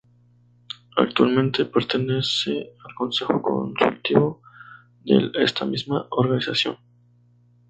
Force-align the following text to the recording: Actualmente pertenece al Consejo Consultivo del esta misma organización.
Actualmente 0.97 1.63
pertenece 1.65 2.71
al 2.83 2.95
Consejo 2.95 3.39
Consultivo 3.39 4.41
del 5.03 5.31
esta 5.35 5.63
misma 5.63 6.07
organización. 6.09 6.77